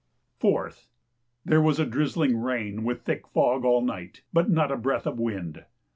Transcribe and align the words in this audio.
4th. 0.41 0.87
There 1.45 1.61
was 1.61 1.79
a 1.79 1.85
drizzling 1.85 2.35
rain 2.39 2.83
with 2.83 3.03
thick 3.03 3.27
fog 3.27 3.63
all 3.63 3.83
night, 3.83 4.23
but 4.33 4.49
not 4.49 4.71
a 4.71 4.75
breath 4.75 5.05
of 5.05 5.19
wind. 5.19 5.63